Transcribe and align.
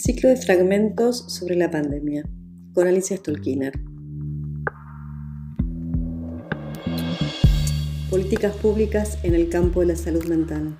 Ciclo 0.00 0.28
de 0.28 0.36
fragmentos 0.36 1.24
sobre 1.26 1.56
la 1.56 1.72
pandemia, 1.72 2.22
con 2.72 2.86
Alicia 2.86 3.16
Stolkiner. 3.16 3.72
Políticas 8.08 8.54
públicas 8.54 9.18
en 9.24 9.34
el 9.34 9.48
campo 9.48 9.80
de 9.80 9.86
la 9.86 9.96
salud 9.96 10.24
mental. 10.26 10.78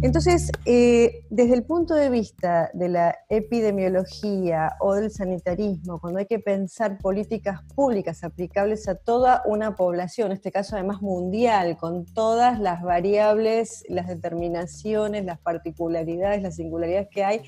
Entonces, 0.00 0.52
eh, 0.64 1.24
desde 1.28 1.54
el 1.54 1.64
punto 1.64 1.94
de 1.94 2.08
vista 2.08 2.70
de 2.72 2.88
la 2.88 3.16
epidemiología 3.28 4.76
o 4.78 4.94
del 4.94 5.10
sanitarismo, 5.10 6.00
cuando 6.00 6.20
hay 6.20 6.26
que 6.26 6.38
pensar 6.38 6.98
políticas 6.98 7.62
públicas 7.74 8.22
aplicables 8.22 8.86
a 8.86 8.94
toda 8.94 9.42
una 9.44 9.74
población, 9.74 10.28
en 10.28 10.36
este 10.36 10.52
caso 10.52 10.76
además 10.76 11.02
mundial, 11.02 11.76
con 11.76 12.04
todas 12.04 12.60
las 12.60 12.80
variables, 12.82 13.84
las 13.88 14.06
determinaciones, 14.06 15.24
las 15.24 15.40
particularidades, 15.40 16.42
las 16.42 16.54
singularidades 16.54 17.08
que 17.10 17.24
hay, 17.24 17.42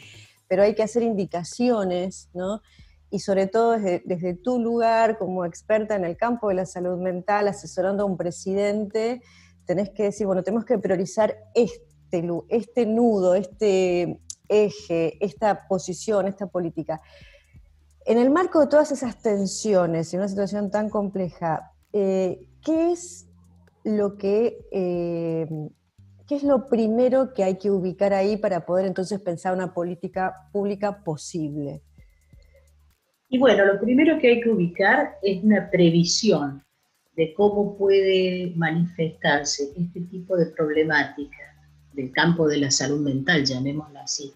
pero 0.48 0.64
hay 0.64 0.74
que 0.74 0.82
hacer 0.82 1.04
indicaciones, 1.04 2.30
¿no? 2.34 2.62
Y 3.10 3.20
sobre 3.20 3.46
todo 3.46 3.78
desde, 3.78 4.02
desde 4.04 4.34
tu 4.34 4.58
lugar 4.58 5.18
como 5.18 5.44
experta 5.44 5.94
en 5.94 6.04
el 6.04 6.16
campo 6.16 6.48
de 6.48 6.54
la 6.54 6.66
salud 6.66 6.98
mental, 6.98 7.46
asesorando 7.46 8.02
a 8.02 8.06
un 8.06 8.16
presidente, 8.16 9.22
tenés 9.66 9.90
que 9.90 10.02
decir, 10.02 10.26
bueno, 10.26 10.42
tenemos 10.42 10.64
que 10.64 10.78
priorizar 10.78 11.36
esto 11.54 11.89
este, 12.10 12.28
este, 12.48 12.86
nudo, 12.86 13.34
este 13.34 14.20
eje, 14.48 15.24
esta 15.24 15.68
posición, 15.68 16.26
esta 16.26 16.48
política. 16.48 17.00
En 18.04 18.18
el 18.18 18.30
marco 18.30 18.60
de 18.60 18.66
todas 18.66 18.90
esas 18.90 19.22
tensiones 19.22 20.12
y 20.12 20.16
una 20.16 20.26
situación 20.26 20.70
tan 20.70 20.90
compleja, 20.90 21.70
eh, 21.92 22.48
¿qué 22.64 22.92
es 22.92 23.28
lo 23.84 24.16
que 24.16 24.58
eh, 24.72 25.48
qué 26.26 26.34
es 26.34 26.42
lo 26.42 26.68
primero 26.68 27.32
que 27.32 27.44
hay 27.44 27.56
que 27.56 27.70
ubicar 27.70 28.12
ahí 28.12 28.36
para 28.36 28.66
poder 28.66 28.86
entonces 28.86 29.20
pensar 29.20 29.54
una 29.54 29.72
política 29.72 30.48
pública 30.52 31.04
posible? 31.04 31.82
Y 33.28 33.38
bueno, 33.38 33.64
lo 33.64 33.80
primero 33.80 34.18
que 34.18 34.28
hay 34.28 34.40
que 34.40 34.50
ubicar 34.50 35.16
es 35.22 35.44
una 35.44 35.70
previsión 35.70 36.64
de 37.14 37.32
cómo 37.34 37.76
puede 37.76 38.52
manifestarse 38.56 39.72
este 39.76 40.00
tipo 40.00 40.36
de 40.36 40.46
problemática 40.46 41.49
del 41.92 42.12
campo 42.12 42.46
de 42.46 42.58
la 42.58 42.70
salud 42.70 43.00
mental, 43.00 43.44
llamémosla 43.44 44.02
así, 44.02 44.32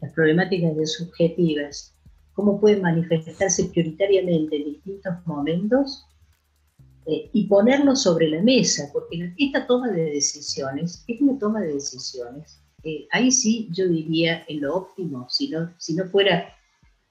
las 0.00 0.12
problemáticas 0.12 0.76
de 0.76 0.86
subjetivas, 0.86 1.94
cómo 2.34 2.60
pueden 2.60 2.82
manifestarse 2.82 3.64
prioritariamente 3.64 4.56
en 4.56 4.64
distintos 4.64 5.14
momentos 5.24 6.06
eh, 7.06 7.30
y 7.32 7.46
ponerlo 7.46 7.96
sobre 7.96 8.28
la 8.28 8.42
mesa, 8.42 8.90
porque 8.92 9.32
esta 9.38 9.66
toma 9.66 9.90
de 9.90 10.04
decisiones 10.04 11.04
es 11.06 11.20
una 11.20 11.38
toma 11.38 11.60
de 11.60 11.74
decisiones. 11.74 12.60
Eh, 12.84 13.06
ahí 13.10 13.32
sí 13.32 13.68
yo 13.72 13.88
diría 13.88 14.44
en 14.48 14.60
lo 14.60 14.76
óptimo, 14.76 15.26
si 15.28 15.48
no, 15.48 15.72
si 15.78 15.94
no 15.94 16.04
fuera 16.06 16.52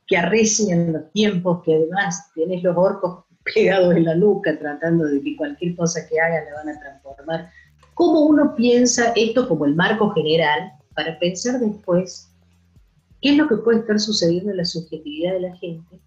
que 0.08 0.18
arrecen 0.18 0.94
los 0.94 1.12
tiempos, 1.12 1.64
que 1.64 1.76
además 1.76 2.32
tienes 2.34 2.64
los 2.64 2.78
orcos 2.78 3.26
pegados 3.56 3.96
en 3.96 4.06
la 4.06 4.16
nuca 4.16 4.58
tratando 4.58 5.06
de 5.06 5.22
que 5.22 5.36
cualquier 5.36 5.76
cosa 5.76 6.08
que 6.08 6.20
haga 6.20 6.44
la 6.44 6.54
van 6.54 6.70
a 6.70 6.80
transformar 6.80 7.52
cómo 7.96 8.26
uno 8.26 8.54
piensa 8.56 9.14
esto 9.16 9.48
como 9.48 9.66
el 9.66 9.74
marco 9.74 10.12
general 10.12 10.74
para 10.94 11.18
pensar 11.18 11.60
después 11.60 12.30
qué 13.22 13.32
es 13.32 13.38
lo 13.38 13.48
que 13.48 13.58
puede 13.58 13.80
estar 13.80 14.00
sucediendo 14.00 14.52
en 14.52 14.58
la 14.58 14.66
subjetividad 14.66 15.34
de 15.34 15.40
la 15.40 15.56
gente, 15.58 16.00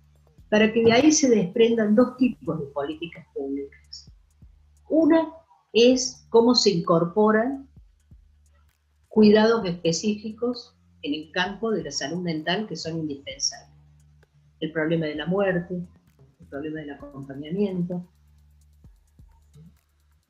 para 0.51 0.73
que 0.73 0.85
de 0.85 0.93
ahí 0.93 1.11
se 1.11 1.29
desprendan 1.29 1.97
dos 1.97 2.17
tipos 2.17 2.61
de 2.61 2.67
políticas 2.67 3.27
públicas. 3.35 4.11
Una 4.89 5.29
es 5.73 6.27
cómo 6.29 6.55
se 6.55 6.71
incorporan 6.71 7.69
cuidados 9.09 9.65
específicos 9.67 10.75
en 11.03 11.15
el 11.15 11.31
campo 11.33 11.71
de 11.71 11.85
la 11.85 11.91
salud 11.91 12.23
mental 12.23 12.67
que 12.67 12.77
son 12.77 12.99
indispensables. 12.99 13.77
El 14.61 14.73
problema 14.73 15.07
de 15.07 15.15
la 15.15 15.27
muerte, 15.27 15.75
el 15.75 16.47
problema 16.49 16.81
del 16.81 16.91
acompañamiento, 16.91 18.07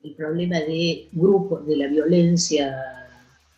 el 0.03 0.15
problema 0.15 0.59
de 0.59 1.09
grupos, 1.11 1.65
de 1.65 1.77
la 1.77 1.87
violencia, 1.87 2.75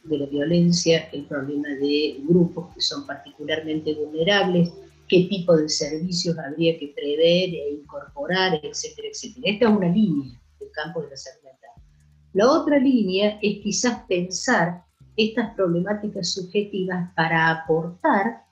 de 0.03 0.17
la 0.17 0.25
violencia, 0.25 1.09
el 1.11 1.25
problema 1.25 1.69
de 1.69 2.17
grupos 2.27 2.73
que 2.73 2.81
son 2.81 3.05
particularmente 3.05 3.93
vulnerables, 3.93 4.73
qué 5.07 5.27
tipo 5.29 5.55
de 5.55 5.69
servicios 5.69 6.37
habría 6.39 6.77
que 6.79 6.93
prever 6.95 7.49
e 7.49 7.73
incorporar, 7.81 8.59
etcétera, 8.63 9.09
etcétera. 9.09 9.41
Esta 9.45 9.69
es 9.69 9.75
una 9.75 9.89
línea 9.89 10.41
del 10.59 10.71
campo 10.71 11.01
de 11.01 11.09
la 11.09 11.17
salud 11.17 11.43
mental. 11.43 11.69
La 12.33 12.49
otra 12.49 12.79
línea 12.79 13.37
es 13.41 13.59
quizás 13.61 14.03
pensar 14.07 14.83
estas 15.17 15.53
problemáticas 15.53 16.31
subjetivas 16.31 17.13
para 17.15 17.51
aportar, 17.51 18.45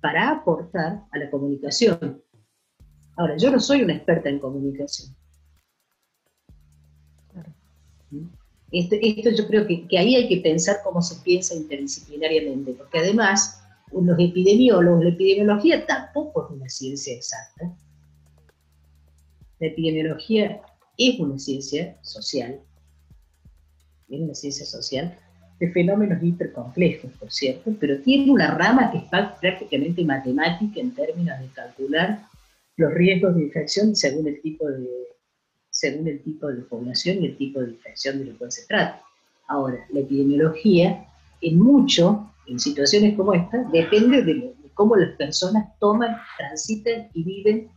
para 0.00 0.30
aportar 0.30 1.04
a 1.10 1.18
la 1.18 1.30
comunicación. 1.30 2.22
Ahora, 3.16 3.36
yo 3.38 3.50
no 3.50 3.60
soy 3.60 3.82
una 3.82 3.94
experta 3.94 4.28
en 4.28 4.40
comunicación, 4.40 5.16
Esto, 8.72 8.96
yo 9.30 9.46
creo 9.46 9.66
que, 9.66 9.86
que, 9.86 9.98
ahí 9.98 10.16
hay 10.16 10.28
que 10.28 10.38
pensar 10.38 10.78
cómo 10.82 11.00
se 11.00 11.22
piensa 11.22 11.54
interdisciplinariamente, 11.54 12.72
porque 12.72 12.98
además 12.98 13.62
los 13.92 14.18
epidemiólogos, 14.18 15.04
la 15.04 15.10
epidemiología 15.10 15.86
tampoco 15.86 16.46
es 16.46 16.56
una 16.56 16.68
ciencia 16.68 17.14
exacta. 17.14 17.72
La 19.60 19.68
epidemiología 19.68 20.60
es 20.98 21.18
una 21.20 21.38
ciencia 21.38 21.96
social, 22.02 22.60
es 24.08 24.20
una 24.20 24.34
ciencia 24.34 24.66
social 24.66 25.16
de 25.58 25.72
fenómenos 25.72 26.22
hipercomplejos, 26.22 27.10
por 27.12 27.32
cierto, 27.32 27.74
pero 27.80 27.98
tiene 28.02 28.30
una 28.30 28.54
rama 28.54 28.90
que 28.90 28.98
es 28.98 29.04
prácticamente 29.40 30.04
matemática 30.04 30.80
en 30.80 30.94
términos 30.94 31.38
de 31.40 31.46
calcular 31.54 32.26
los 32.76 32.92
riesgos 32.92 33.34
de 33.36 33.44
infección 33.44 33.96
según 33.96 34.28
el 34.28 34.40
tipo 34.42 34.68
de, 34.68 34.86
según 35.76 36.08
el 36.08 36.22
tipo 36.22 36.46
de 36.46 36.62
población 36.62 37.22
y 37.22 37.26
el 37.26 37.36
tipo 37.36 37.60
de 37.60 37.72
infección 37.72 38.18
de 38.18 38.24
lo 38.24 38.38
cual 38.38 38.50
se 38.50 38.64
trata. 38.64 39.02
Ahora, 39.46 39.86
la 39.90 40.00
epidemiología, 40.00 41.06
en 41.42 41.58
mucho, 41.58 42.32
en 42.46 42.58
situaciones 42.58 43.14
como 43.14 43.34
esta, 43.34 43.58
depende 43.70 44.22
de, 44.22 44.54
cómo 44.72 44.96
las 44.96 45.14
personas 45.16 45.78
toman, 45.78 46.16
transitan 46.38 47.08
y 47.12 47.22
viven 47.22 47.68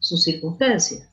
sus 0.00 0.22
circunstancias. 0.22 1.08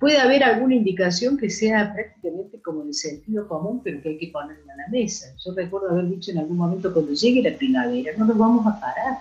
Puede 0.00 0.18
haber 0.18 0.42
alguna 0.42 0.74
indicación 0.74 1.38
que 1.38 1.48
sea 1.48 1.92
prácticamente 1.94 2.60
como 2.62 2.82
de 2.82 2.94
sentido 2.94 3.46
común, 3.46 3.80
pero 3.84 4.02
que 4.02 4.08
hay 4.08 4.18
que 4.18 4.32
ponerla 4.32 4.72
a 4.72 4.76
la 4.76 4.88
mesa. 4.88 5.32
Yo 5.44 5.54
recuerdo 5.54 5.90
haber 5.90 6.08
dicho 6.08 6.32
en 6.32 6.38
algún 6.38 6.56
momento, 6.56 6.92
cuando 6.92 7.12
llegue 7.12 7.48
la 7.48 7.56
primavera, 7.56 8.10
no 8.18 8.24
nos 8.24 8.36
vamos 8.36 8.66
a 8.66 8.80
parar. 8.80 9.18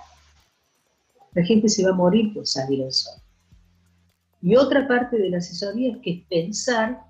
La 1.36 1.44
gente 1.44 1.70
se 1.70 1.84
va 1.84 1.92
a 1.92 1.96
morir 1.96 2.34
por 2.34 2.48
salir 2.48 2.84
al 2.84 2.92
sol. 2.92 3.22
Y 4.42 4.56
otra 4.56 4.88
parte 4.88 5.18
de 5.18 5.30
la 5.30 5.38
asesoría 5.38 5.94
es 5.94 5.98
que 6.02 6.26
pensar 6.30 7.04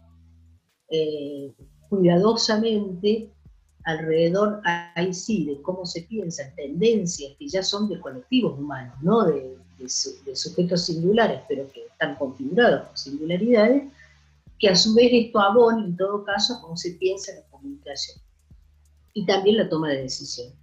eh, 0.90 1.54
cuidadosamente 1.90 3.30
alrededor, 3.84 4.62
ahí 4.96 5.14
sí, 5.14 5.46
de 5.46 5.62
cómo 5.62 5.86
se 5.86 6.04
piensan 6.04 6.54
tendencias 6.56 7.34
que 7.40 7.48
ya 7.48 7.64
son 7.64 7.90
de 7.90 8.00
colectivos 8.00 8.60
humanos, 8.60 8.96
no 9.02 9.26
de, 9.26 9.58
sujetos 10.36 10.86
singulares, 10.86 11.42
pero 11.50 11.68
que 11.72 11.82
están 11.88 12.16
configurados 12.16 12.88
por 12.88 12.98
singularidades, 12.98 13.92
que 14.60 14.70
a 14.70 14.76
su 14.76 14.94
vez 14.94 15.10
esto 15.12 15.40
abona 15.40 15.84
en 15.84 15.98
todo 15.98 16.24
caso 16.24 16.60
cómo 16.62 16.78
se 16.78 16.92
piensa 16.92 17.34
la 17.34 17.42
comunicación 17.50 18.22
y 19.14 19.26
también 19.26 19.58
la 19.58 19.68
toma 19.68 19.90
de 19.90 20.04
decisión. 20.04 20.54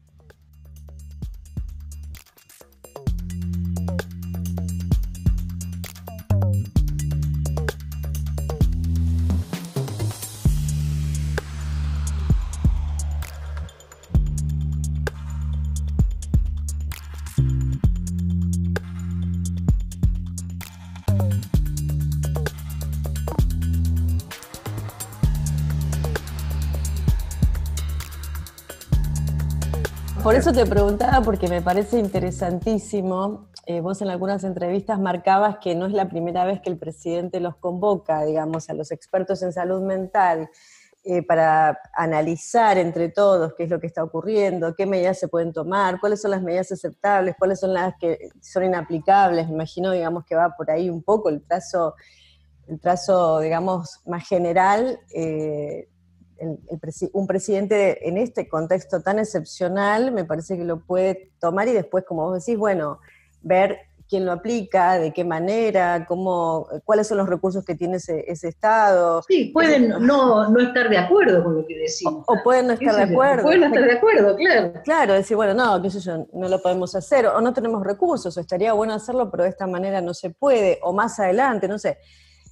Por 30.29 30.35
eso 30.35 30.53
te 30.53 30.67
preguntaba, 30.67 31.23
porque 31.23 31.49
me 31.49 31.63
parece 31.63 31.99
interesantísimo. 31.99 33.49
Eh, 33.65 33.81
vos 33.81 34.03
en 34.03 34.11
algunas 34.11 34.45
entrevistas 34.45 35.01
marcabas 35.01 35.57
que 35.57 35.75
no 35.75 35.87
es 35.87 35.95
la 35.95 36.07
primera 36.07 36.45
vez 36.45 36.61
que 36.61 36.69
el 36.69 36.77
presidente 36.77 37.41
los 37.41 37.57
convoca, 37.57 38.27
digamos, 38.27 38.69
a 38.69 38.75
los 38.75 38.91
expertos 38.93 39.43
en 39.43 39.55
salud 39.55 39.81
mental 39.81 40.51
eh, 41.03 41.23
para 41.23 41.81
analizar 41.95 42.77
entre 42.77 43.09
todos 43.09 43.55
qué 43.55 43.63
es 43.63 43.71
lo 43.71 43.81
que 43.81 43.87
está 43.87 44.05
ocurriendo, 44.05 44.75
qué 44.75 44.85
medidas 44.85 45.19
se 45.19 45.29
pueden 45.29 45.55
tomar, 45.55 45.99
cuáles 45.99 46.21
son 46.21 46.33
las 46.33 46.43
medidas 46.43 46.71
aceptables, 46.73 47.35
cuáles 47.39 47.61
son 47.61 47.73
las 47.73 47.95
que 47.99 48.29
son 48.43 48.65
inaplicables. 48.65 49.49
Me 49.49 49.55
imagino, 49.55 49.93
digamos, 49.93 50.27
que 50.27 50.35
va 50.35 50.55
por 50.59 50.71
ahí 50.71 50.91
un 50.91 51.03
poco 51.03 51.31
el 51.31 51.41
trazo 51.41 51.95
el 52.69 52.79
trazo, 52.81 53.41
digamos, 53.41 54.03
más 54.05 54.29
general, 54.29 55.01
eh, 55.15 55.89
un 57.13 57.27
presidente 57.27 58.09
en 58.09 58.17
este 58.17 58.49
contexto 58.49 59.03
tan 59.03 59.19
excepcional 59.19 60.13
me 60.13 60.25
parece 60.25 60.57
que 60.57 60.65
lo 60.65 60.81
puede 60.81 61.31
tomar 61.41 61.69
y 61.69 61.73
después, 61.73 62.05
como 62.05 62.25
vos 62.25 62.45
decís, 62.45 62.59
bueno, 62.59 63.01
ver 63.43 63.89
quién 64.09 64.25
lo 64.25 64.33
aplica, 64.33 64.99
de 64.99 65.13
qué 65.13 65.23
manera, 65.23 66.07
cómo, 66.07 66.67
cuáles 66.85 67.07
son 67.07 67.19
los 67.19 67.29
recursos 67.29 67.65
que 67.65 67.75
tiene 67.75 67.97
ese, 67.97 68.49
Estado. 68.49 69.23
Sí, 69.29 69.51
pueden 69.53 69.89
no, 69.89 70.49
no, 70.49 70.61
estar 70.61 70.89
de 70.89 70.97
acuerdo 70.97 71.45
con 71.45 71.57
lo 71.57 71.67
que 71.67 71.79
decimos. 71.79 72.25
O, 72.27 72.43
pueden 72.43 72.69
no 72.69 72.73
estar 72.73 72.97
de 72.97 73.03
acuerdo. 73.03 73.43
Pueden 73.43 73.61
no 73.61 73.67
estar 73.67 73.85
de 73.85 73.93
acuerdo, 73.93 74.37
claro. 74.37 74.73
Claro, 74.85 75.13
decir, 75.15 75.37
bueno, 75.37 75.53
no, 75.55 75.83
qué 75.83 75.91
sé 75.91 76.01
yo, 76.01 76.27
no 76.33 76.49
lo 76.49 76.63
podemos 76.63 76.95
hacer, 76.95 77.27
o 77.27 77.41
no 77.41 77.53
tenemos 77.53 77.85
recursos, 77.85 78.37
o 78.37 78.41
estaría 78.41 78.73
bueno 78.73 78.95
hacerlo, 78.95 79.31
pero 79.31 79.43
de 79.43 79.51
esta 79.51 79.67
manera 79.67 80.01
no 80.01 80.15
se 80.15 80.31
puede, 80.31 80.79
o 80.83 80.93
más 80.93 81.21
adelante, 81.21 81.69
no 81.69 81.79
sé. 81.79 81.99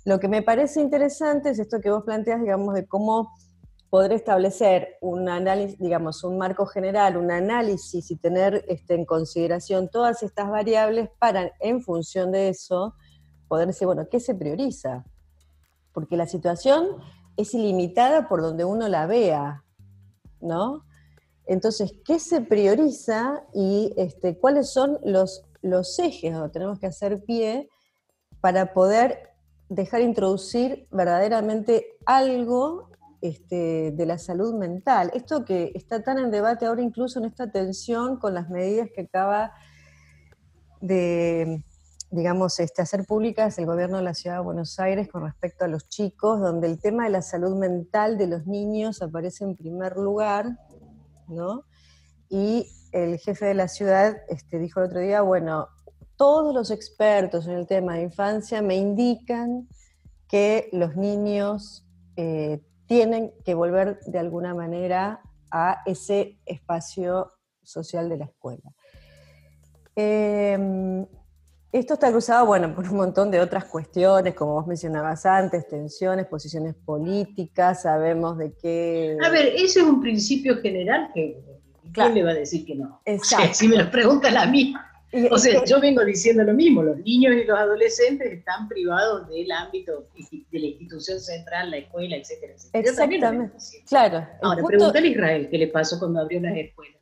Lo 0.05 0.21
que 0.21 0.29
me 0.29 0.43
parece 0.43 0.81
interesante 0.81 1.50
es 1.50 1.59
esto 1.59 1.81
que 1.81 1.91
vos 1.91 2.05
planteas, 2.05 2.41
digamos, 2.41 2.75
de 2.75 2.87
cómo 2.87 3.33
poder 3.91 4.12
establecer 4.12 4.97
un 5.00 5.29
análisis, 5.29 5.79
digamos, 5.79 6.25
un 6.25 6.38
marco 6.38 6.67
general, 6.67 7.17
un 7.17 7.31
análisis 7.31 8.11
y 8.11 8.17
tener 8.17 8.65
este, 8.69 8.94
en 8.94 9.05
consideración 9.05 9.88
todas 9.88 10.23
estas 10.23 10.50
variables 10.50 11.09
para, 11.19 11.53
en 11.61 11.83
función 11.83 12.33
de 12.33 12.49
eso, 12.49 12.94
poder 13.49 13.69
decir, 13.69 13.87
bueno, 13.87 14.09
¿qué 14.11 14.21
se 14.21 14.35
prioriza? 14.35 15.05
Porque 15.93 16.17
la 16.17 16.27
situación 16.27 16.88
es 17.37 17.55
ilimitada 17.55 18.29
por 18.29 18.43
donde 18.43 18.65
uno 18.65 18.88
la 18.88 19.06
vea, 19.06 19.65
¿no? 20.41 20.85
Entonces, 21.47 21.93
¿qué 22.05 22.19
se 22.19 22.41
prioriza 22.41 23.44
y 23.55 23.94
este, 23.97 24.37
cuáles 24.37 24.71
son 24.71 24.99
los, 25.05 25.44
los 25.62 25.99
ejes 26.00 26.33
donde 26.33 26.50
tenemos 26.50 26.81
que 26.81 26.88
hacer 26.88 27.23
pie 27.25 27.69
para 28.41 28.73
poder 28.73 29.31
dejar 29.69 30.00
introducir 30.00 30.88
verdaderamente 30.91 31.97
algo 32.05 32.91
este, 33.28 33.93
de 33.93 34.06
la 34.06 34.19
salud 34.19 34.55
mental. 34.55 35.11
Esto 35.14 35.44
que 35.44 35.73
está 35.75 36.02
tan 36.02 36.19
en 36.19 36.31
debate 36.31 36.67
ahora 36.67 36.82
incluso 36.82 37.19
en 37.19 37.26
esta 37.26 37.50
tensión 37.50 38.19
con 38.19 38.34
las 38.34 38.49
medidas 38.49 38.88
que 38.94 39.02
acaba 39.02 39.52
de, 40.81 41.64
digamos, 42.11 42.58
este, 42.61 42.82
hacer 42.82 43.05
públicas 43.05 43.58
el 43.58 43.67
gobierno 43.67 43.99
de 43.99 44.05
la 44.05 44.14
Ciudad 44.14 44.37
de 44.37 44.43
Buenos 44.43 44.78
Aires 44.78 45.08
con 45.08 45.25
respecto 45.25 45.64
a 45.64 45.69
los 45.69 45.88
chicos, 45.88 46.40
donde 46.40 46.67
el 46.67 46.78
tema 46.78 47.05
de 47.05 47.11
la 47.11 47.23
salud 47.23 47.56
mental 47.56 48.19
de 48.19 48.26
los 48.26 48.46
niños 48.46 49.02
aparece 49.02 49.44
en 49.44 49.56
primer 49.56 49.96
lugar, 49.96 50.58
¿no? 51.28 51.64
Y 52.28 52.69
el 52.93 53.19
jefe 53.19 53.46
de 53.46 53.55
la 53.55 53.69
ciudad 53.69 54.17
este, 54.28 54.58
dijo 54.58 54.81
el 54.81 54.87
otro 54.87 55.00
día, 55.00 55.23
bueno, 55.23 55.69
todos 56.17 56.55
los 56.55 56.70
expertos 56.70 57.46
en 57.46 57.55
el 57.55 57.67
tema 57.67 57.94
de 57.94 58.02
infancia 58.02 58.62
me 58.62 58.76
indican 58.76 59.69
que 60.28 60.69
los 60.73 60.96
niños 60.96 61.87
eh, 62.17 62.62
tienen 62.87 63.33
que 63.44 63.55
volver 63.55 64.00
de 64.06 64.19
alguna 64.19 64.55
manera 64.55 65.21
a 65.50 65.83
ese 65.87 66.38
espacio 66.47 67.33
social 67.62 68.09
de 68.09 68.17
la 68.19 68.25
escuela. 68.25 68.73
Em, 69.94 71.06
esto 71.73 71.94
está 71.94 72.11
cruzado, 72.11 72.47
bueno, 72.47 72.75
por 72.75 72.85
un 72.88 72.97
montón 72.97 73.31
de 73.31 73.41
otras 73.41 73.65
cuestiones, 73.65 74.35
como 74.35 74.55
vos 74.55 74.67
mencionabas 74.67 75.27
antes, 75.27 75.67
tensiones, 75.69 76.27
posiciones 76.27 76.75
políticas, 76.75 77.83
sabemos 77.83 78.38
de 78.38 78.55
qué... 78.55 79.17
A 79.23 79.31
ver, 79.31 79.49
ese 79.49 79.81
es 79.81 79.87
un 79.87 80.00
principio 80.00 80.59
general 80.59 81.11
que 81.12 81.43
¿quién 81.93 82.15
le 82.15 82.23
va 82.23 82.31
a 82.31 82.35
decir 82.35 82.65
que 82.65 82.75
no? 82.75 83.00
Exacto. 83.05 83.55
si 83.55 83.69
me 83.69 83.77
lo 83.77 83.91
preguntan 83.91 84.37
a 84.37 84.47
mí, 84.47 84.75
o 85.30 85.38
sea, 85.38 85.64
yo 85.64 85.80
vengo 85.80 86.04
diciendo 86.04 86.44
lo 86.44 86.52
mismo, 86.52 86.82
los 86.82 86.98
niños 86.98 87.34
y 87.34 87.44
los 87.44 87.58
adolescentes 87.58 88.32
están 88.32 88.68
privados 88.68 89.28
del 89.28 89.50
ámbito 89.50 90.08
de 90.50 90.58
la 90.58 90.66
institución 90.66 91.20
central, 91.20 91.70
la 91.70 91.78
escuela, 91.78 92.16
etcétera, 92.16 92.54
etcétera. 92.54 92.90
Exactamente, 92.90 93.56
claro. 93.88 94.26
Ahora, 94.42 94.62
punto... 94.62 94.92
a 94.92 95.00
Israel 95.00 95.48
qué 95.50 95.58
le 95.58 95.68
pasó 95.68 95.98
cuando 95.98 96.20
abrió 96.20 96.40
las 96.40 96.56
escuelas. 96.56 97.00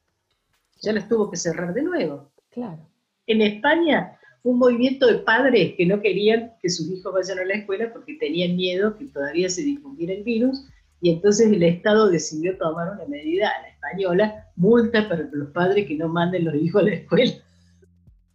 Ya 0.80 0.92
las 0.92 1.08
tuvo 1.08 1.30
que 1.30 1.36
cerrar 1.36 1.72
de 1.72 1.82
nuevo. 1.82 2.30
Claro. 2.50 2.88
En 3.26 3.40
España, 3.40 4.18
un 4.42 4.58
movimiento 4.58 5.06
de 5.06 5.18
padres 5.18 5.74
que 5.76 5.86
no 5.86 6.00
querían 6.00 6.52
que 6.60 6.68
sus 6.68 6.90
hijos 6.90 7.12
vayan 7.12 7.38
a 7.38 7.44
la 7.44 7.54
escuela 7.54 7.90
porque 7.92 8.14
tenían 8.14 8.56
miedo 8.56 8.96
que 8.96 9.06
todavía 9.06 9.48
se 9.48 9.62
difundiera 9.62 10.12
el 10.12 10.22
virus, 10.22 10.66
y 11.00 11.10
entonces 11.10 11.52
el 11.52 11.62
Estado 11.62 12.08
decidió 12.08 12.56
tomar 12.56 12.92
una 12.92 13.06
medida 13.06 13.48
a 13.48 13.62
la 13.62 13.68
española, 13.68 14.48
multa 14.56 15.08
para 15.08 15.28
los 15.32 15.50
padres 15.50 15.86
que 15.86 15.96
no 15.96 16.08
manden 16.08 16.44
los 16.44 16.54
hijos 16.54 16.82
a 16.82 16.86
la 16.86 16.94
escuela 16.94 17.43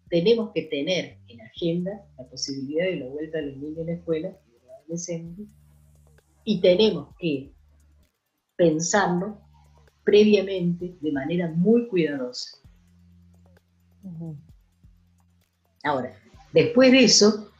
tenemos 0.09 0.51
que 0.53 0.63
tener 0.63 1.17
en 1.27 1.41
agenda 1.41 2.05
la 2.17 2.25
posibilidad 2.25 2.85
de 2.85 2.97
la 2.97 3.07
vuelta 3.07 3.37
de 3.37 3.47
los 3.47 3.57
niños 3.57 3.79
a 3.79 3.83
la 3.83 3.93
escuela 3.93 4.27
y 4.29 4.51
de 4.51 4.59
los 4.59 4.75
adolescentes, 4.79 5.45
y 6.43 6.61
tenemos 6.61 7.15
que 7.19 7.51
pensarlo 8.55 9.39
previamente 10.03 10.97
de 10.99 11.11
manera 11.11 11.51
muy 11.51 11.87
cuidadosa. 11.87 12.57
Ahora, 15.83 16.13
después 16.53 16.91
de 16.91 17.03
eso, 17.03 17.51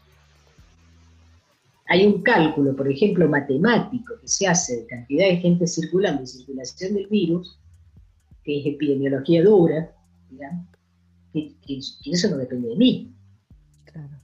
hay 1.86 2.06
un 2.06 2.22
cálculo, 2.22 2.76
por 2.76 2.90
ejemplo, 2.92 3.28
matemático 3.30 4.16
que 4.20 4.28
se 4.28 4.48
hace 4.48 4.82
de 4.82 4.88
cantidad 4.88 5.28
de 5.28 5.38
gente 5.38 5.68
circulando 5.68 6.24
y 6.24 6.28
circulación 6.28 6.96
del 6.96 7.08
virus, 7.08 7.60
que 8.44 8.60
es 8.60 8.66
epidemiología 8.66 9.44
dura, 9.44 9.96
digamos, 10.30 10.68
y, 11.34 11.56
eso 12.12 12.30
no 12.30 12.38
depende 12.38 12.70
de 12.70 12.76
mí. 12.76 13.14
Claro, 13.86 14.20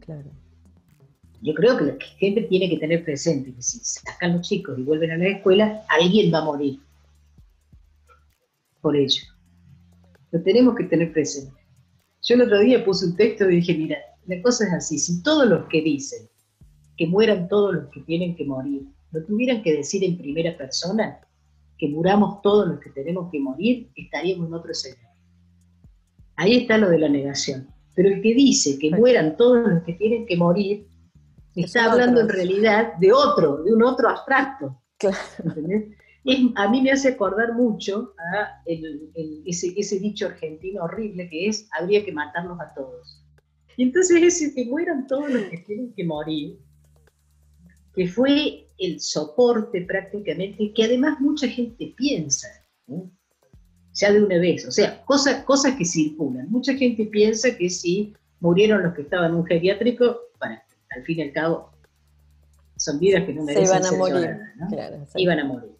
claro. 0.00 0.30
Yo 1.42 1.54
creo 1.54 1.76
que 1.78 1.84
la 1.84 1.96
gente 2.18 2.42
tiene 2.42 2.68
que 2.68 2.78
tener 2.78 3.04
presente 3.04 3.54
que 3.54 3.62
si 3.62 3.78
sacan 3.78 4.36
los 4.36 4.46
chicos 4.46 4.78
y 4.78 4.82
vuelven 4.82 5.10
a 5.12 5.16
la 5.16 5.28
escuela, 5.28 5.84
alguien 5.88 6.32
va 6.32 6.38
a 6.38 6.44
morir 6.44 6.80
por 8.80 8.96
ello. 8.96 9.22
Lo 10.32 10.42
tenemos 10.42 10.74
que 10.76 10.84
tener 10.84 11.12
presente. 11.12 11.52
Yo 12.22 12.34
el 12.34 12.42
otro 12.42 12.60
día 12.60 12.84
puse 12.84 13.06
un 13.06 13.16
texto 13.16 13.48
y 13.48 13.56
dije, 13.56 13.74
mira, 13.74 13.98
la 14.26 14.40
cosa 14.42 14.66
es 14.66 14.72
así, 14.72 14.98
si 14.98 15.22
todos 15.22 15.48
los 15.48 15.66
que 15.68 15.80
dicen 15.82 16.28
que 16.96 17.06
mueran 17.06 17.48
todos 17.48 17.74
los 17.74 17.88
que 17.88 18.00
tienen 18.00 18.36
que 18.36 18.44
morir, 18.44 18.86
lo 19.12 19.24
tuvieran 19.24 19.62
que 19.62 19.74
decir 19.74 20.04
en 20.04 20.18
primera 20.18 20.56
persona, 20.56 21.18
que 21.78 21.88
muramos 21.88 22.42
todos 22.42 22.68
los 22.68 22.78
que 22.80 22.90
tenemos 22.90 23.30
que 23.32 23.40
morir, 23.40 23.90
estaríamos 23.96 24.48
en 24.48 24.54
otro 24.54 24.70
escenario. 24.70 25.09
Ahí 26.40 26.56
está 26.56 26.78
lo 26.78 26.88
de 26.88 26.98
la 26.98 27.08
negación. 27.10 27.68
Pero 27.94 28.08
el 28.08 28.22
que 28.22 28.32
dice 28.32 28.78
que 28.78 28.90
mueran 28.90 29.36
todos 29.36 29.68
los 29.68 29.82
que 29.82 29.92
tienen 29.92 30.24
que 30.24 30.38
morir, 30.38 30.86
está 31.54 31.92
hablando 31.92 32.22
en 32.22 32.30
realidad 32.30 32.94
de 32.98 33.12
otro, 33.12 33.62
de 33.62 33.74
un 33.74 33.82
otro 33.82 34.08
abstracto. 34.08 34.80
a 36.54 36.68
mí 36.70 36.80
me 36.80 36.92
hace 36.92 37.08
acordar 37.08 37.52
mucho 37.52 38.14
a 38.18 38.62
ese, 38.64 39.98
dicho 40.00 40.28
argentino 40.28 40.84
horrible 40.84 41.28
que 41.28 41.48
es, 41.48 41.68
habría 41.78 42.02
que 42.06 42.12
matarlos 42.12 42.58
a 42.58 42.72
todos. 42.72 43.22
Y 43.76 43.82
entonces 43.82 44.22
ese 44.22 44.54
que 44.54 44.64
mueran 44.64 45.06
todos 45.06 45.28
los 45.28 45.42
que 45.42 45.58
tienen 45.58 45.92
que 45.92 46.04
morir, 46.04 46.58
que 47.94 48.08
fue 48.08 48.66
el 48.78 48.98
soporte 48.98 49.82
prácticamente, 49.82 50.72
que 50.72 50.84
además 50.84 51.20
mucha 51.20 51.46
gente 51.48 51.92
piensa 51.98 52.48
ya 53.94 54.12
de 54.12 54.22
una 54.22 54.38
vez. 54.38 54.66
O 54.66 54.70
sea, 54.70 55.04
cosas, 55.04 55.44
cosas 55.44 55.76
que 55.76 55.84
circulan. 55.84 56.50
Mucha 56.50 56.74
gente 56.74 57.04
piensa 57.06 57.56
que 57.56 57.68
si 57.68 58.14
murieron 58.40 58.82
los 58.82 58.94
que 58.94 59.02
estaban 59.02 59.32
en 59.32 59.36
un 59.38 59.46
geriátrico, 59.46 60.20
bueno, 60.38 60.58
al 60.90 61.02
fin 61.04 61.18
y 61.18 61.22
al 61.22 61.32
cabo, 61.32 61.70
son 62.76 62.98
vidas 62.98 63.24
que 63.24 63.34
no 63.34 63.44
merecen 63.44 63.66
Se 63.66 63.74
iban 63.74 63.86
a 63.86 63.98
morir. 63.98 64.40
Iban 65.16 65.38
a 65.40 65.44
morir. 65.44 65.70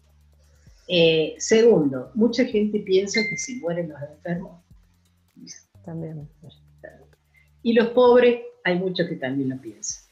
Eh, 0.87 1.35
segundo, 1.37 2.11
mucha 2.15 2.45
gente 2.45 2.79
piensa 2.79 3.21
que 3.29 3.37
si 3.37 3.55
mueren 3.59 3.89
los 3.89 4.01
enfermos, 4.01 4.61
también. 5.85 6.27
Y 7.63 7.73
los 7.73 7.89
pobres, 7.89 8.41
hay 8.63 8.77
muchos 8.77 9.07
que 9.07 9.15
también 9.15 9.49
lo 9.49 9.61
piensan. 9.61 10.03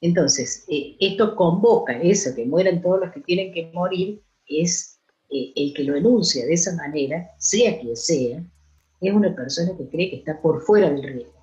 Entonces, 0.00 0.64
eh, 0.68 0.96
esto 1.00 1.34
convoca 1.34 1.98
eso, 2.00 2.34
que 2.34 2.44
mueran 2.44 2.82
todos 2.82 3.00
los 3.00 3.12
que 3.12 3.20
tienen 3.20 3.52
que 3.52 3.70
morir, 3.72 4.22
es 4.46 4.93
eh, 5.34 5.52
el 5.56 5.74
que 5.74 5.82
lo 5.82 5.96
enuncia 5.96 6.46
de 6.46 6.52
esa 6.52 6.76
manera, 6.76 7.28
sea 7.38 7.80
quien 7.80 7.96
sea, 7.96 8.40
es 9.00 9.12
una 9.12 9.34
persona 9.34 9.76
que 9.76 9.88
cree 9.88 10.10
que 10.10 10.16
está 10.18 10.40
por 10.40 10.62
fuera 10.62 10.88
del 10.88 11.02
riesgo. 11.02 11.34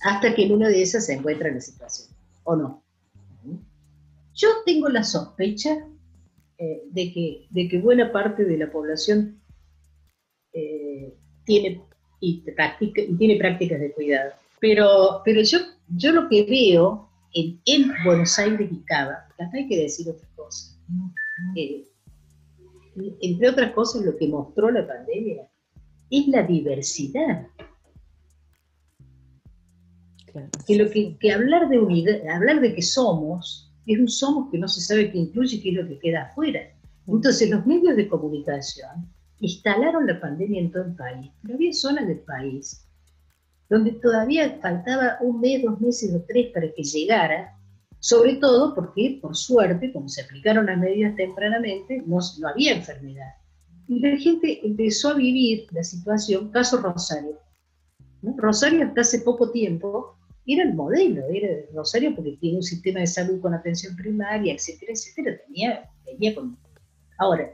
Hasta 0.00 0.34
que 0.34 0.46
en 0.46 0.52
una 0.54 0.68
de 0.68 0.82
esas 0.82 1.06
se 1.06 1.12
encuentra 1.12 1.46
en 1.46 1.54
la 1.54 1.60
situación, 1.60 2.08
¿o 2.42 2.56
no? 2.56 2.82
Yo 4.34 4.48
tengo 4.64 4.88
la 4.88 5.04
sospecha 5.04 5.86
eh, 6.58 6.82
de, 6.90 7.12
que, 7.12 7.46
de 7.50 7.68
que 7.68 7.78
buena 7.78 8.10
parte 8.10 8.44
de 8.44 8.58
la 8.58 8.72
población 8.72 9.40
eh, 10.54 11.14
tiene, 11.44 11.82
y 12.18 12.40
practica, 12.50 13.02
tiene 13.16 13.36
prácticas 13.36 13.78
de 13.78 13.92
cuidado. 13.92 14.32
Pero, 14.60 15.22
pero 15.24 15.40
yo, 15.40 15.58
yo 15.96 16.10
lo 16.10 16.28
que 16.28 16.46
veo 16.46 17.08
en, 17.32 17.60
en 17.64 17.92
Buenos 18.04 18.36
Aires 18.40 18.68
y 18.72 18.82
Cava, 18.86 19.28
acá 19.38 19.50
hay 19.54 19.68
que 19.68 19.82
decir 19.82 20.10
otra 20.10 20.28
cosa 20.34 20.76
entre 23.20 23.48
otras 23.48 23.72
cosas, 23.72 24.02
lo 24.02 24.16
que 24.16 24.28
mostró 24.28 24.70
la 24.70 24.86
pandemia 24.86 25.48
es 26.10 26.28
la 26.28 26.42
diversidad. 26.42 27.48
Que, 30.66 30.76
lo 30.76 30.90
que, 30.90 31.16
que, 31.18 31.32
hablar 31.32 31.68
de 31.68 31.78
unidad, 31.78 32.28
hablar 32.28 32.60
de 32.60 32.74
que 32.74 32.82
somos, 32.82 33.72
es 33.86 33.98
un 33.98 34.08
somos 34.08 34.50
que 34.50 34.58
no 34.58 34.68
se 34.68 34.80
sabe 34.80 35.10
qué 35.10 35.18
incluye 35.18 35.56
y 35.56 35.62
qué 35.62 35.70
es 35.70 35.74
lo 35.76 35.88
que 35.88 35.98
queda 35.98 36.24
afuera. 36.24 36.60
Entonces 37.06 37.48
los 37.50 37.64
medios 37.64 37.96
de 37.96 38.08
comunicación 38.08 39.08
instalaron 39.40 40.06
la 40.06 40.20
pandemia 40.20 40.60
en 40.60 40.70
todo 40.70 40.84
el 40.84 40.94
país, 40.94 41.30
pero 41.42 41.54
había 41.54 41.72
zonas 41.72 42.06
del 42.06 42.20
país 42.20 42.86
donde 43.68 43.92
todavía 43.92 44.58
faltaba 44.60 45.18
un 45.20 45.40
mes, 45.40 45.62
dos 45.62 45.80
meses 45.80 46.14
o 46.14 46.24
tres 46.26 46.52
para 46.52 46.72
que 46.72 46.82
llegara, 46.82 47.55
sobre 47.98 48.36
todo 48.36 48.74
porque, 48.74 49.18
por 49.20 49.36
suerte, 49.36 49.92
como 49.92 50.08
se 50.08 50.22
aplicaron 50.22 50.66
las 50.66 50.78
medidas 50.78 51.16
tempranamente, 51.16 52.02
no, 52.06 52.18
no 52.38 52.48
había 52.48 52.74
enfermedad. 52.74 53.32
Y 53.88 54.00
la 54.00 54.16
gente 54.16 54.66
empezó 54.66 55.10
a 55.10 55.14
vivir 55.14 55.66
la 55.72 55.82
situación, 55.82 56.50
caso 56.50 56.78
Rosario. 56.78 57.38
Rosario 58.36 58.84
hasta 58.84 59.00
hace 59.02 59.20
poco 59.20 59.50
tiempo 59.50 60.16
era 60.46 60.64
el 60.64 60.74
modelo, 60.74 61.22
era 61.28 61.48
Rosario 61.74 62.14
porque 62.14 62.36
tiene 62.40 62.58
un 62.58 62.62
sistema 62.62 63.00
de 63.00 63.06
salud 63.06 63.40
con 63.40 63.54
atención 63.54 63.96
primaria, 63.96 64.54
etcétera, 64.54 64.92
etcétera, 64.92 65.38
tenía, 65.46 65.90
tenía 66.04 66.34
con... 66.34 66.56
Ahora, 67.18 67.50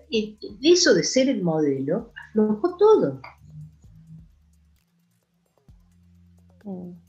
eso 0.62 0.94
de 0.94 1.04
ser 1.04 1.28
el 1.28 1.42
modelo 1.42 2.12
aflojó 2.28 2.76
todo. 2.76 3.20
Mm. 6.64 7.01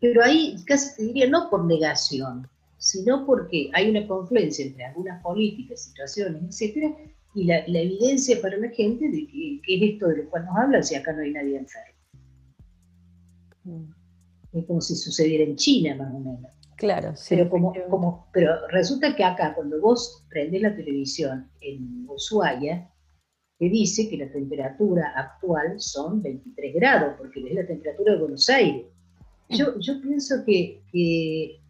Pero 0.00 0.22
ahí 0.22 0.56
casi 0.66 0.96
te 0.96 1.02
diría 1.04 1.28
no 1.28 1.48
por 1.50 1.64
negación, 1.64 2.48
sino 2.78 3.24
porque 3.26 3.70
hay 3.72 3.90
una 3.90 4.06
confluencia 4.06 4.66
entre 4.66 4.84
algunas 4.84 5.22
políticas, 5.22 5.84
situaciones, 5.84 6.42
etcétera, 6.44 6.94
y 7.34 7.44
la, 7.44 7.58
evidencia 7.66 8.40
para 8.40 8.56
la 8.56 8.68
gente 8.70 9.08
de 9.08 9.26
que, 9.26 9.60
es 9.66 9.92
esto 9.94 10.08
de 10.08 10.22
lo 10.22 10.30
cual 10.30 10.46
nos 10.46 10.56
hablan 10.56 10.84
si 10.84 10.94
acá 10.94 11.12
no 11.12 11.22
hay 11.22 11.32
nadie 11.32 11.58
enfermo. 11.58 11.98
Mm. 13.64 13.92
Es 14.52 14.64
como 14.64 14.80
si 14.80 14.94
sucediera 14.94 15.44
en 15.44 15.56
China, 15.56 15.96
más 15.96 16.14
o 16.14 16.18
menos. 16.18 16.52
Claro, 16.76 17.14
sí. 17.16 17.34
Pero, 17.34 17.50
como, 17.50 17.74
como, 17.90 18.28
pero 18.32 18.66
resulta 18.68 19.14
que 19.14 19.24
acá, 19.24 19.54
cuando 19.54 19.80
vos 19.80 20.26
prendés 20.30 20.62
la 20.62 20.74
televisión 20.74 21.50
en 21.60 22.06
Ushuaia, 22.08 22.90
te 23.58 23.68
dice 23.68 24.08
que 24.08 24.18
la 24.18 24.30
temperatura 24.30 25.12
actual 25.16 25.80
son 25.80 26.22
23 26.22 26.74
grados, 26.74 27.14
porque 27.18 27.40
es 27.46 27.54
la 27.54 27.66
temperatura 27.66 28.12
de 28.12 28.18
Buenos 28.18 28.48
Aires. 28.48 28.86
Yo, 29.48 29.78
yo 29.78 30.00
pienso 30.00 30.44
que, 30.44 31.60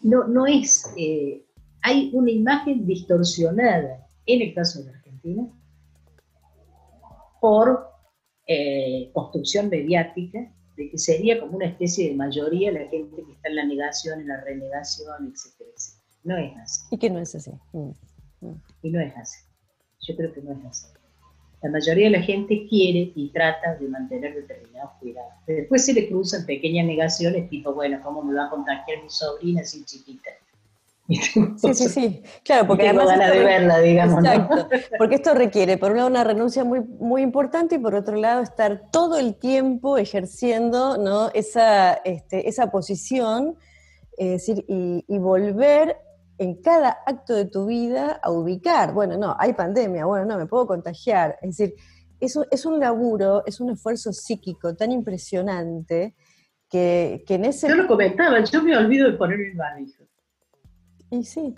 no, 0.00 0.26
no 0.28 0.46
es, 0.46 0.92
eh, 0.96 1.44
hay 1.82 2.10
una 2.12 2.30
imagen 2.30 2.86
distorsionada 2.86 4.06
en 4.26 4.42
el 4.42 4.54
caso 4.54 4.82
de 4.82 4.90
Argentina 4.90 5.48
por 7.40 7.88
eh, 8.46 9.10
construcción 9.12 9.68
mediática 9.68 10.52
de 10.76 10.90
que 10.90 10.98
sería 10.98 11.40
como 11.40 11.56
una 11.56 11.66
especie 11.66 12.08
de 12.08 12.14
mayoría 12.14 12.72
la 12.72 12.88
gente 12.88 13.24
que 13.24 13.32
está 13.32 13.48
en 13.48 13.56
la 13.56 13.64
negación, 13.64 14.20
en 14.20 14.28
la 14.28 14.40
renegación, 14.42 15.32
etcétera, 15.32 15.70
No 16.24 16.36
es 16.36 16.56
así. 16.58 16.82
Y 16.90 16.98
que 16.98 17.10
no 17.10 17.18
es 17.18 17.34
así. 17.34 17.50
Mm, 17.72 17.90
mm. 18.40 18.62
Y 18.82 18.90
no 18.90 19.00
es 19.00 19.16
así. 19.16 19.38
Yo 20.06 20.16
creo 20.16 20.32
que 20.32 20.42
no 20.42 20.52
es 20.52 20.64
así. 20.64 20.86
La 21.62 21.70
mayoría 21.70 22.04
de 22.04 22.10
la 22.10 22.22
gente 22.22 22.66
quiere 22.68 23.12
y 23.14 23.30
trata 23.30 23.74
de 23.76 23.88
mantener 23.88 24.34
determinados 24.34 24.92
cuidados. 25.00 25.32
Después 25.46 25.84
se 25.84 25.92
le 25.92 26.08
cruzan 26.08 26.46
pequeñas 26.46 26.86
negaciones, 26.86 27.48
tipo, 27.50 27.74
bueno, 27.74 28.00
¿cómo 28.02 28.22
me 28.22 28.34
va 28.34 28.46
a 28.46 28.50
contagiar 28.50 29.02
mi 29.02 29.10
sobrina 29.10 29.62
así 29.62 29.84
chiquita? 29.84 30.30
Sí, 31.08 31.72
sí, 31.72 31.88
sí. 31.88 32.22
Claro, 32.44 32.66
porque 32.66 32.84
tengo 32.84 33.06
ganas 33.06 33.32
de 33.32 33.40
verla, 33.40 33.78
digamos. 33.78 34.22
Exacto. 34.22 34.68
Porque 34.98 35.14
esto 35.14 35.32
requiere, 35.32 35.78
por 35.78 35.92
un 35.92 35.96
lado, 35.96 36.08
una 36.10 36.22
renuncia 36.22 36.64
muy, 36.64 36.80
muy 36.80 37.22
importante 37.22 37.76
y 37.76 37.78
por 37.78 37.94
otro 37.94 38.16
lado, 38.16 38.42
estar 38.42 38.90
todo 38.92 39.18
el 39.18 39.34
tiempo 39.34 39.96
ejerciendo 39.96 40.98
¿no? 40.98 41.30
esa, 41.32 41.94
este, 41.94 42.46
esa 42.46 42.70
posición 42.70 43.56
es 44.18 44.30
decir, 44.30 44.64
y, 44.66 45.18
volver 45.18 45.96
en 46.38 46.62
cada 46.62 46.98
acto 47.04 47.34
de 47.34 47.46
tu 47.46 47.66
vida 47.66 48.20
a 48.22 48.30
ubicar, 48.30 48.92
bueno, 48.94 49.18
no, 49.18 49.36
hay 49.38 49.52
pandemia, 49.52 50.06
bueno, 50.06 50.24
no, 50.24 50.38
me 50.38 50.46
puedo 50.46 50.66
contagiar. 50.66 51.36
Es 51.42 51.56
decir, 51.56 51.74
eso 52.20 52.46
es 52.50 52.64
un 52.64 52.78
laburo, 52.78 53.42
es 53.44 53.60
un 53.60 53.70
esfuerzo 53.70 54.12
psíquico 54.12 54.74
tan 54.74 54.92
impresionante 54.92 56.14
que, 56.70 57.24
que 57.26 57.34
en 57.34 57.46
ese... 57.46 57.68
Yo 57.68 57.74
lo 57.74 57.88
comentaba, 57.88 58.42
yo 58.42 58.62
me 58.62 58.76
olvido 58.76 59.10
de 59.10 59.16
poner 59.16 59.40
el 59.40 59.56
barbijo. 59.56 60.04
Y 61.10 61.24
sí. 61.24 61.54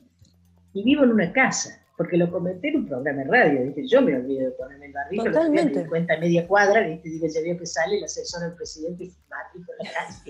Y 0.73 0.85
vivo 0.85 1.05
en 1.05 1.11
una 1.11 1.33
casa, 1.33 1.85
porque 1.97 2.17
lo 2.17 2.31
comenté 2.31 2.69
en 2.69 2.77
un 2.77 2.89
programa 2.89 3.23
de 3.23 3.31
radio, 3.31 3.65
¿viste? 3.65 3.87
yo 3.87 4.01
me 4.01 4.17
olvido 4.17 4.47
de 4.47 4.53
ponerme 4.53 4.87
el 4.87 4.93
barbijo, 4.93 5.25
Totalmente. 5.25 5.85
lo 5.85 5.91
cuenta 5.91 6.19
media 6.19 6.49
cuadra, 6.49 6.81
¿viste? 6.87 7.09
digo, 7.09 7.27
ya 7.27 7.43
veo 7.43 7.59
que 7.59 7.67
sale 7.67 7.99
el 7.99 8.05
asesor 8.05 8.43
del 8.43 8.55
presidente 8.55 9.05
y 9.05 9.13
barbijo 9.29 9.73
en 9.79 9.87
la 9.87 9.93
casa. 9.93 10.25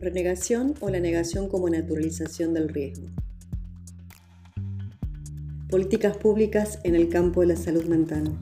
Renegación 0.00 0.74
o 0.80 0.88
la 0.88 0.98
negación 0.98 1.46
como 1.46 1.68
naturalización 1.68 2.54
del 2.54 2.70
riesgo. 2.70 3.06
Políticas 5.68 6.16
públicas 6.16 6.78
en 6.84 6.94
el 6.94 7.10
campo 7.10 7.42
de 7.42 7.48
la 7.48 7.56
salud 7.56 7.84
mental. 7.84 8.32